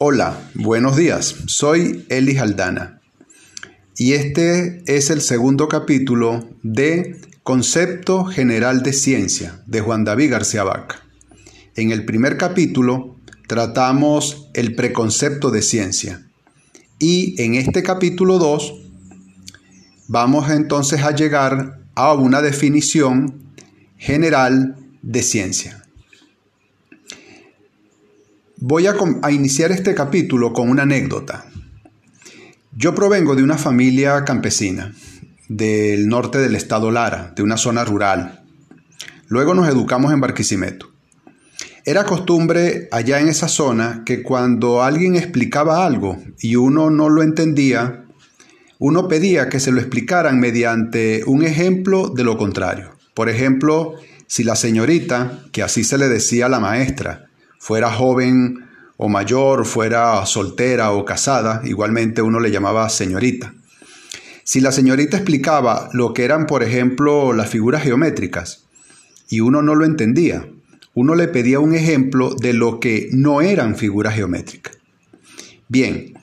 [0.00, 1.34] Hola, buenos días.
[1.46, 3.00] Soy Eli Aldana
[3.96, 10.62] y este es el segundo capítulo de Concepto General de Ciencia de Juan David García
[10.62, 11.04] Vaca.
[11.74, 13.16] En el primer capítulo
[13.48, 16.24] tratamos el preconcepto de ciencia
[17.00, 18.74] y en este capítulo 2
[20.06, 23.50] vamos entonces a llegar a una definición
[23.96, 25.87] general de ciencia.
[28.60, 31.44] Voy a, iniciar este capítulo con una anécdota.
[32.76, 34.92] Yo provengo de una familia campesina
[35.48, 38.42] del norte del estado Lara, de una zona rural.
[39.28, 40.90] Luego nos educamos en Barquisimeto.
[41.84, 47.22] Era costumbre allá en esa zona que cuando alguien explicaba algo y uno no lo
[47.22, 48.06] entendía,
[48.80, 52.96] uno pedía que se lo explicaran mediante un ejemplo de lo contrario.
[53.14, 53.94] Por ejemplo,
[54.26, 57.27] si la señorita, que así se le decía a la maestra,
[57.68, 58.64] fuera joven
[58.96, 63.52] o mayor, fuera soltera o casada, igualmente uno le llamaba señorita.
[64.42, 68.64] Si la señorita explicaba lo que eran, por ejemplo, las figuras geométricas,
[69.28, 70.48] y uno no lo entendía,
[70.94, 74.78] uno le pedía un ejemplo de lo que no eran figuras geométricas.
[75.68, 76.14] Bien,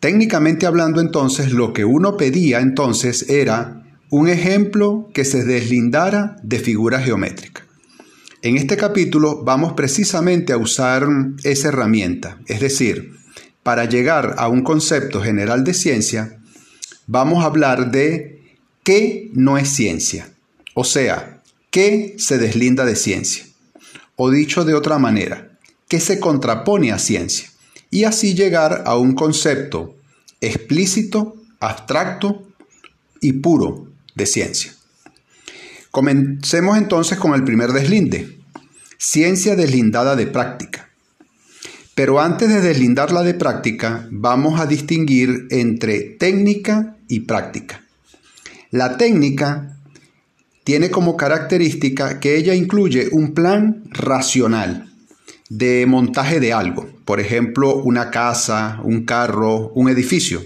[0.00, 6.58] técnicamente hablando entonces, lo que uno pedía entonces era un ejemplo que se deslindara de
[6.60, 7.63] figuras geométricas.
[8.44, 11.08] En este capítulo vamos precisamente a usar
[11.44, 13.16] esa herramienta, es decir,
[13.62, 16.40] para llegar a un concepto general de ciencia,
[17.06, 18.42] vamos a hablar de
[18.82, 20.28] qué no es ciencia,
[20.74, 23.46] o sea, qué se deslinda de ciencia,
[24.14, 25.56] o dicho de otra manera,
[25.88, 27.48] qué se contrapone a ciencia,
[27.90, 29.96] y así llegar a un concepto
[30.42, 32.46] explícito, abstracto
[33.22, 34.73] y puro de ciencia.
[35.94, 38.40] Comencemos entonces con el primer deslinde.
[38.98, 40.88] Ciencia deslindada de práctica.
[41.94, 47.84] Pero antes de deslindarla de práctica, vamos a distinguir entre técnica y práctica.
[48.72, 49.76] La técnica
[50.64, 54.90] tiene como característica que ella incluye un plan racional
[55.48, 60.42] de montaje de algo, por ejemplo, una casa, un carro, un edificio,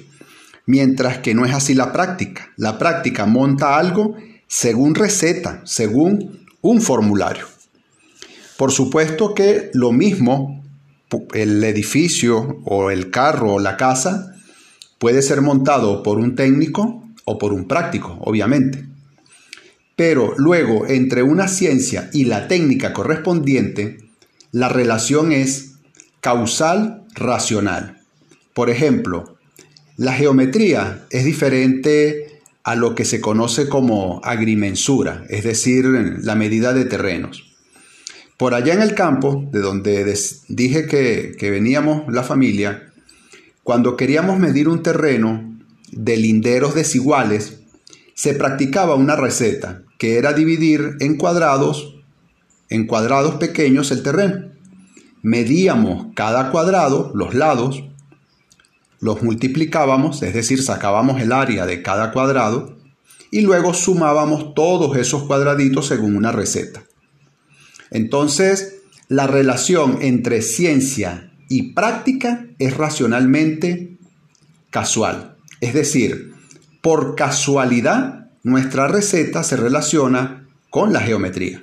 [0.66, 2.50] mientras que no es así la práctica.
[2.58, 4.14] La práctica monta algo
[4.48, 7.46] según receta, según un formulario.
[8.56, 10.64] Por supuesto que lo mismo,
[11.32, 14.34] el edificio o el carro o la casa
[14.98, 18.84] puede ser montado por un técnico o por un práctico, obviamente.
[19.94, 23.98] Pero luego, entre una ciencia y la técnica correspondiente,
[24.50, 25.72] la relación es
[26.20, 28.00] causal racional.
[28.54, 29.36] Por ejemplo,
[29.96, 32.37] la geometría es diferente
[32.68, 37.56] a lo que se conoce como agrimensura, es decir, la medida de terrenos.
[38.36, 40.14] Por allá en el campo, de donde
[40.48, 42.92] dije que, que veníamos la familia,
[43.62, 45.58] cuando queríamos medir un terreno
[45.92, 47.60] de linderos desiguales,
[48.12, 51.96] se practicaba una receta, que era dividir en cuadrados,
[52.68, 54.50] en cuadrados pequeños el terreno.
[55.22, 57.82] Medíamos cada cuadrado, los lados,
[59.00, 62.76] los multiplicábamos, es decir, sacábamos el área de cada cuadrado
[63.30, 66.82] y luego sumábamos todos esos cuadraditos según una receta.
[67.90, 73.96] Entonces, la relación entre ciencia y práctica es racionalmente
[74.70, 75.36] casual.
[75.60, 76.34] Es decir,
[76.82, 81.62] por casualidad, nuestra receta se relaciona con la geometría.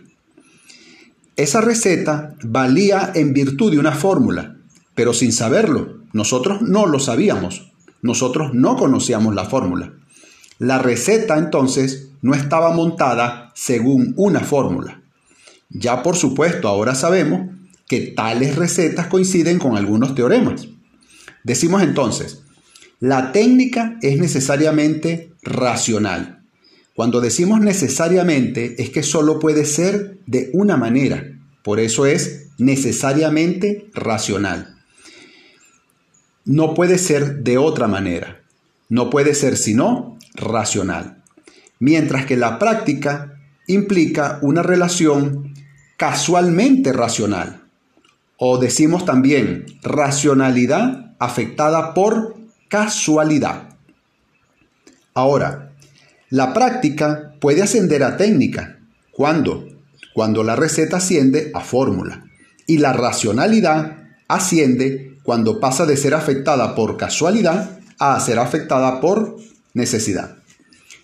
[1.36, 4.58] Esa receta valía en virtud de una fórmula,
[4.94, 6.00] pero sin saberlo.
[6.16, 7.74] Nosotros no lo sabíamos.
[8.02, 9.96] Nosotros no conocíamos la fórmula.
[10.60, 15.02] La receta entonces no estaba montada según una fórmula.
[15.70, 17.50] Ya por supuesto ahora sabemos
[17.90, 20.70] que tales recetas coinciden con algunos teoremas.
[21.44, 22.44] Decimos entonces,
[23.02, 26.44] la técnica es necesariamente racional.
[26.96, 31.26] Cuando decimos necesariamente es que solo puede ser de una manera.
[31.62, 34.75] Por eso es necesariamente racional
[36.46, 38.42] no puede ser de otra manera.
[38.88, 41.24] No puede ser sino racional.
[41.80, 45.54] Mientras que la práctica implica una relación
[45.98, 47.64] casualmente racional.
[48.38, 52.36] O decimos también racionalidad afectada por
[52.70, 53.70] casualidad.
[55.14, 55.72] Ahora,
[56.30, 58.80] la práctica puede ascender a técnica.
[59.12, 59.68] ¿Cuándo?
[60.14, 62.26] Cuando la receta asciende a fórmula.
[62.68, 63.98] Y la racionalidad
[64.28, 69.38] asciende cuando pasa de ser afectada por casualidad a ser afectada por
[69.74, 70.38] necesidad.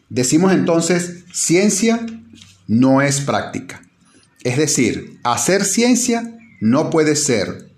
[0.10, 2.06] Decimos entonces, ciencia
[2.68, 3.82] no es práctica.
[4.44, 7.72] Es decir, hacer ciencia no puede ser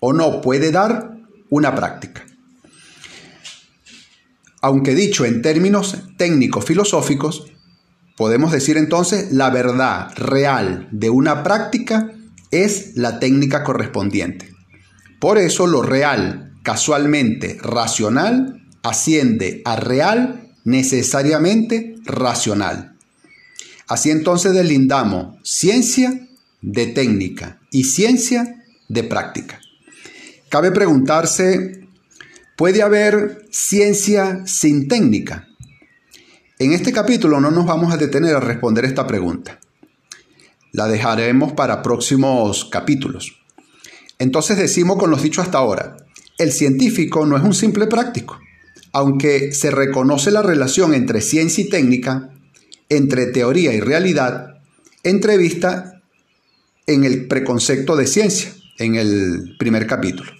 [0.00, 1.16] o no puede dar
[1.48, 2.24] una práctica.
[4.60, 7.46] Aunque dicho en términos técnicos filosóficos,
[8.16, 12.12] podemos decir entonces la verdad real de una práctica
[12.50, 14.57] es la técnica correspondiente.
[15.18, 22.96] Por eso lo real, casualmente racional, asciende a real necesariamente racional.
[23.88, 26.28] Así entonces deslindamos ciencia
[26.60, 29.60] de técnica y ciencia de práctica.
[30.48, 31.86] Cabe preguntarse,
[32.56, 35.48] ¿puede haber ciencia sin técnica?
[36.58, 39.58] En este capítulo no nos vamos a detener a responder esta pregunta.
[40.72, 43.38] La dejaremos para próximos capítulos.
[44.18, 45.96] Entonces decimos con los dichos hasta ahora,
[46.38, 48.38] el científico no es un simple práctico.
[48.92, 52.30] Aunque se reconoce la relación entre ciencia y técnica,
[52.88, 54.60] entre teoría y realidad,
[55.02, 56.00] entrevista
[56.86, 60.32] en el preconcepto de ciencia, en el primer capítulo.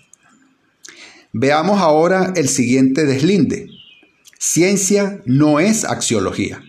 [1.33, 3.69] Veamos ahora el siguiente deslinde.
[4.39, 6.63] Ciencia no es axiología.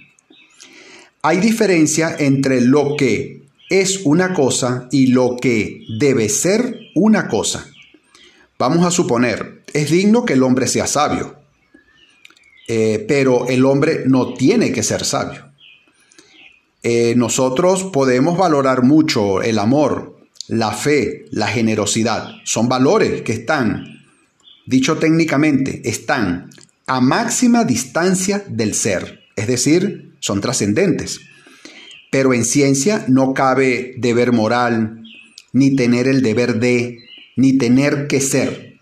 [1.21, 7.65] Hay diferencia entre lo que es una cosa y lo que debe ser una cosa.
[8.57, 11.37] Vamos a suponer, es digno que el hombre sea sabio,
[12.67, 15.49] eh, pero el hombre no tiene que ser sabio.
[16.83, 20.17] Eh, nosotros podemos valorar mucho el amor,
[20.47, 22.31] la fe, la generosidad.
[22.43, 24.03] Son valores que están,
[24.65, 26.49] dicho técnicamente, están
[26.85, 31.21] a máxima distancia del ser, es decir, son trascendentes.
[32.11, 34.98] Pero en ciencia no cabe deber moral,
[35.53, 36.99] ni tener el deber de,
[37.35, 38.79] ni tener que ser.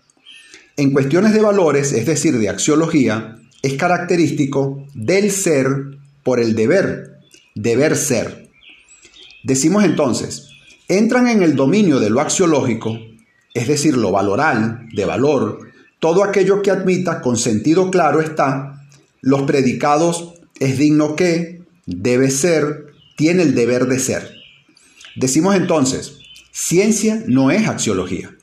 [0.76, 5.66] En cuestiones de valores, es decir, de axiología, es característico del ser
[6.22, 7.18] por el deber,
[7.54, 8.48] deber ser.
[9.42, 10.48] Decimos entonces,
[10.88, 12.98] entran en el dominio de lo axiológico,
[13.54, 15.68] es decir, lo valoral, de valor,
[15.98, 18.86] todo aquello que admita con sentido claro está,
[19.20, 22.86] los predicados es digno que, debe ser,
[23.16, 24.30] tiene el deber de ser.
[25.16, 26.18] Decimos entonces,
[26.50, 28.34] ciencia no es axiología.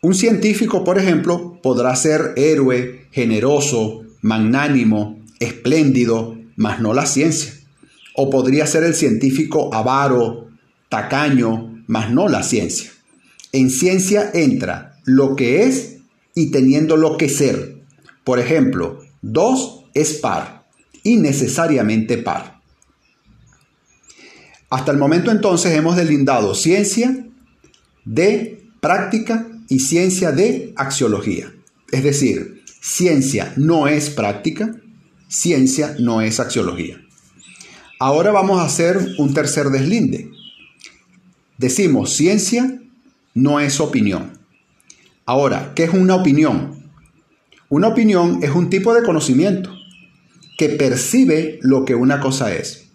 [0.00, 7.54] Un científico, por ejemplo, podrá ser héroe, generoso, magnánimo, espléndido, mas no la ciencia.
[8.14, 10.48] O podría ser el científico avaro,
[10.88, 12.90] tacaño, mas no la ciencia.
[13.52, 15.98] En ciencia entra lo que es
[16.34, 17.82] y teniendo lo que ser.
[18.24, 20.66] Por ejemplo, 2 es par
[21.02, 22.60] y necesariamente par.
[24.70, 27.26] Hasta el momento entonces hemos delindado ciencia
[28.04, 31.52] de práctica y ciencia de axiología.
[31.90, 34.74] Es decir, ciencia no es práctica,
[35.28, 37.00] ciencia no es axiología.
[37.98, 40.30] Ahora vamos a hacer un tercer deslinde.
[41.58, 42.80] Decimos ciencia
[43.34, 44.38] no es opinión.
[45.24, 46.90] Ahora, ¿qué es una opinión?
[47.68, 49.72] Una opinión es un tipo de conocimiento
[50.58, 52.88] que percibe lo que una cosa es,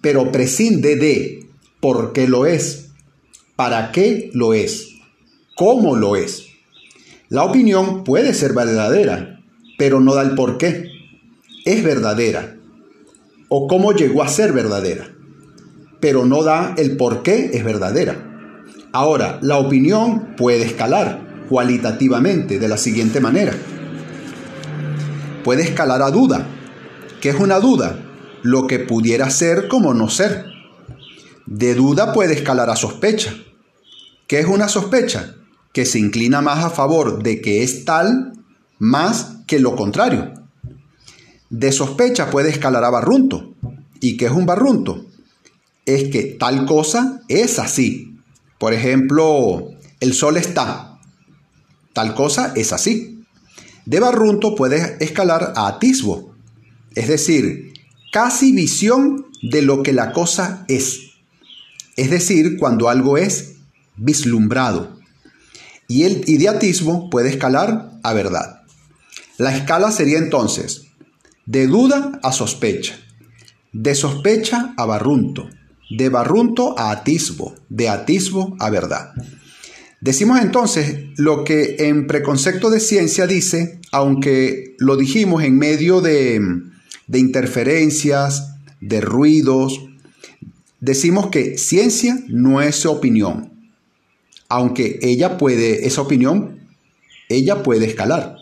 [0.00, 1.46] pero prescinde de
[1.80, 2.91] por qué lo es,
[3.62, 4.88] para qué lo es,
[5.54, 6.48] cómo lo es.
[7.28, 9.38] La opinión puede ser verdadera,
[9.78, 10.90] pero no da el por qué.
[11.64, 12.56] Es verdadera.
[13.48, 15.14] O cómo llegó a ser verdadera,
[16.00, 18.64] pero no da el por qué es verdadera.
[18.90, 23.52] Ahora, la opinión puede escalar cualitativamente de la siguiente manera.
[25.44, 26.48] Puede escalar a duda.
[27.20, 27.96] ¿Qué es una duda?
[28.42, 30.46] Lo que pudiera ser como no ser.
[31.46, 33.32] De duda puede escalar a sospecha.
[34.32, 35.34] ¿Qué es una sospecha?
[35.74, 38.32] Que se inclina más a favor de que es tal
[38.78, 40.32] más que lo contrario.
[41.50, 43.52] De sospecha puede escalar a barrunto.
[44.00, 45.04] ¿Y qué es un barrunto?
[45.84, 48.16] Es que tal cosa es así.
[48.56, 49.68] Por ejemplo,
[50.00, 50.98] el sol está,
[51.92, 53.26] Tal cosa es así.
[53.84, 56.34] De barrunto puede escalar a atisbo,
[56.94, 57.74] es decir,
[58.10, 61.18] casi visión de lo que la cosa es.
[61.96, 63.51] Es decir, cuando algo es
[63.96, 64.98] vislumbrado.
[65.88, 68.62] Y el ideatismo puede escalar a verdad.
[69.38, 70.86] La escala sería entonces
[71.46, 72.96] de duda a sospecha,
[73.72, 75.48] de sospecha a barrunto,
[75.90, 79.12] de barrunto a atisbo, de atisbo a verdad.
[80.00, 86.40] Decimos entonces lo que en preconcepto de ciencia dice, aunque lo dijimos en medio de,
[87.12, 89.80] interferencias, de ruidos,
[90.80, 93.51] decimos que ciencia no es opinión,
[94.52, 96.60] aunque ella puede, esa opinión,
[97.30, 98.36] ella puede escalar.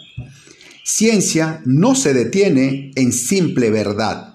[0.83, 4.35] Ciencia no se detiene en simple verdad.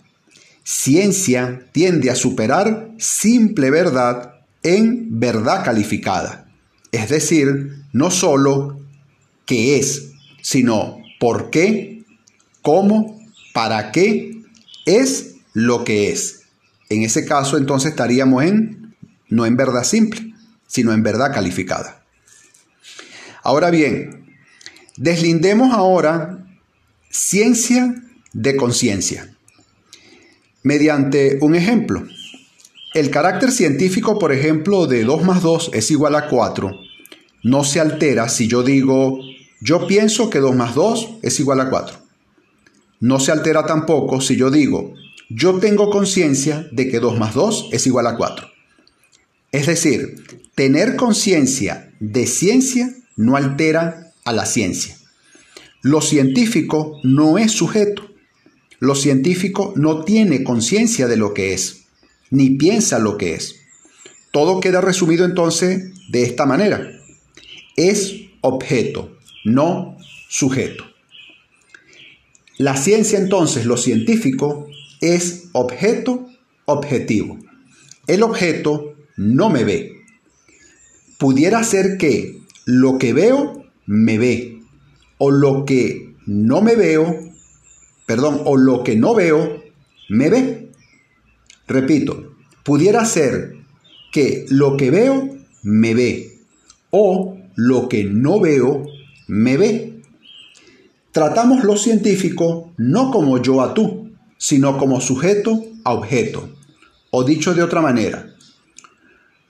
[0.64, 6.50] Ciencia tiende a superar simple verdad en verdad calificada.
[6.94, 8.80] Es decir, no solo
[9.46, 12.06] qué es, sino por qué,
[12.62, 13.20] cómo,
[13.54, 14.44] para qué
[14.86, 16.44] es lo que es.
[16.88, 18.96] En ese caso entonces estaríamos en,
[19.28, 20.25] no en verdad simple,
[20.68, 22.04] sino en verdad calificada.
[23.44, 24.26] Ahora bien,
[24.98, 26.46] deslindemos ahora
[27.10, 27.96] ciencia
[28.34, 29.36] de conciencia
[30.64, 32.06] mediante un ejemplo.
[32.94, 36.72] El carácter científico, por ejemplo, de 2 más 2 es igual a 4,
[37.44, 39.20] no se altera si yo digo,
[39.62, 42.00] yo pienso que 2 más 2 es igual a 4.
[43.02, 44.96] No se altera tampoco si yo digo,
[45.30, 48.55] yo tengo conciencia de que 2 más 2 es igual a 4.
[49.56, 50.22] Es decir,
[50.54, 54.98] tener conciencia de ciencia no altera a la ciencia.
[55.82, 58.06] Lo científico no es sujeto.
[58.80, 61.86] Lo científico no tiene conciencia de lo que es,
[62.32, 63.56] ni piensa lo que es.
[64.32, 66.92] Todo queda resumido entonces de esta manera.
[67.78, 69.96] Es objeto, no
[70.28, 70.84] sujeto.
[72.58, 74.68] La ciencia entonces, lo científico,
[75.00, 76.28] es objeto
[76.66, 77.40] objetivo.
[78.06, 80.04] El objeto no me ve.
[81.18, 84.60] Pudiera ser que lo que veo me ve
[85.18, 87.20] o lo que no me veo,
[88.06, 89.64] perdón, o lo que no veo
[90.10, 90.72] me ve.
[91.68, 93.56] Repito, pudiera ser
[94.12, 96.40] que lo que veo me ve
[96.92, 98.86] o lo que no veo
[99.28, 100.02] me ve.
[101.12, 106.50] Tratamos lo científico no como yo a tú, sino como sujeto a objeto.
[107.10, 108.35] O dicho de otra manera,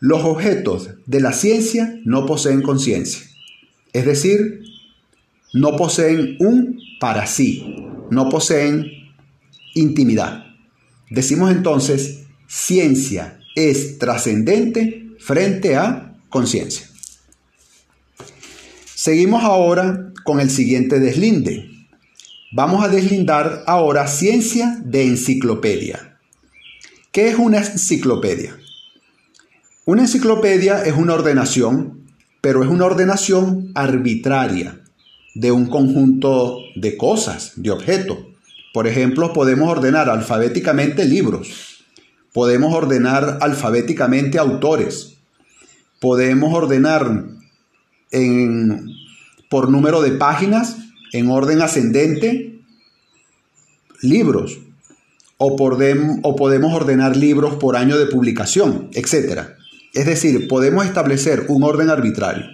[0.05, 3.23] los objetos de la ciencia no poseen conciencia,
[3.91, 4.61] es decir,
[5.51, 8.85] no poseen un para sí, no poseen
[9.73, 10.45] intimidad.
[11.09, 16.87] Decimos entonces, ciencia es trascendente frente a conciencia.
[18.93, 21.67] Seguimos ahora con el siguiente deslinde.
[22.51, 26.19] Vamos a deslindar ahora ciencia de enciclopedia.
[27.11, 28.55] ¿Qué es una enciclopedia?
[29.87, 32.07] Una enciclopedia es una ordenación,
[32.41, 34.81] pero es una ordenación arbitraria
[35.35, 38.17] de un conjunto de cosas, de objetos.
[38.73, 41.83] Por ejemplo, podemos ordenar alfabéticamente libros,
[42.33, 45.17] podemos ordenar alfabéticamente autores,
[45.99, 47.25] podemos ordenar
[48.09, 48.87] en,
[49.51, 50.77] por número de páginas
[51.13, 52.59] en orden ascendente
[54.01, 54.57] libros
[55.37, 59.55] o podemos ordenar libros por año de publicación, etc.
[59.95, 62.45] Es decir, podemos establecer un orden arbitrario.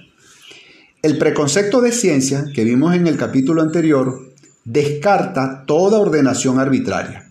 [1.02, 4.32] El preconcepto de ciencia que vimos en el capítulo anterior
[4.64, 7.28] descarta toda ordenación arbitraria.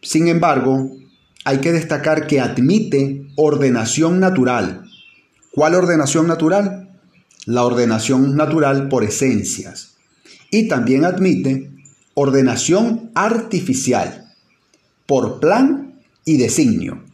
[0.00, 0.96] Sin embargo,
[1.44, 4.84] hay que destacar que admite ordenación natural.
[5.52, 6.88] ¿Cuál ordenación natural?
[7.44, 9.96] La ordenación natural por esencias
[10.50, 11.70] y también admite
[12.14, 14.32] ordenación artificial
[15.04, 17.05] por plan y designio.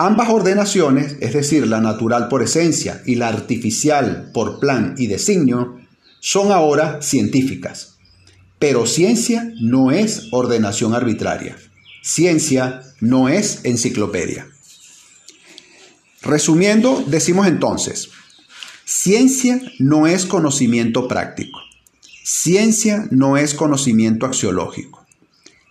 [0.00, 5.80] Ambas ordenaciones, es decir, la natural por esencia y la artificial por plan y designio,
[6.20, 7.96] son ahora científicas.
[8.60, 11.56] Pero ciencia no es ordenación arbitraria.
[12.00, 14.46] Ciencia no es enciclopedia.
[16.22, 18.10] Resumiendo, decimos entonces,
[18.84, 21.58] ciencia no es conocimiento práctico.
[22.22, 25.04] Ciencia no es conocimiento axiológico.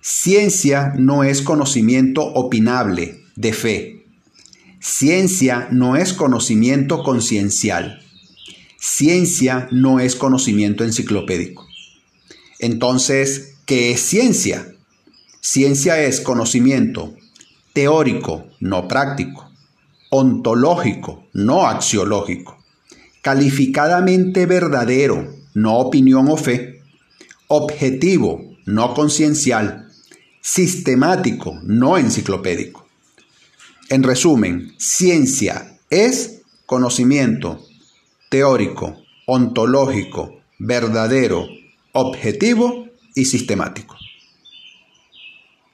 [0.01, 3.96] Ciencia no es conocimiento opinable de fe.
[4.89, 7.99] Ciencia no es conocimiento conciencial.
[8.79, 11.67] Ciencia no es conocimiento enciclopédico.
[12.57, 14.73] Entonces, ¿qué es ciencia?
[15.41, 17.13] Ciencia es conocimiento
[17.73, 19.51] teórico, no práctico,
[20.09, 22.57] ontológico, no axiológico,
[23.21, 26.81] calificadamente verdadero, no opinión o fe,
[27.47, 29.89] objetivo, no conciencial,
[30.39, 32.86] sistemático, no enciclopédico.
[33.89, 37.65] En resumen, ciencia es conocimiento
[38.29, 41.47] teórico, ontológico, verdadero,
[41.93, 43.95] objetivo y sistemático.